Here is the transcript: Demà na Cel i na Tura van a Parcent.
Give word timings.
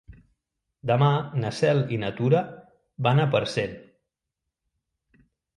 Demà 0.91 1.09
na 1.43 1.51
Cel 1.57 1.83
i 1.97 2.01
na 2.05 2.11
Tura 2.21 2.41
van 3.09 3.21
a 3.21 3.29
Parcent. 3.37 3.79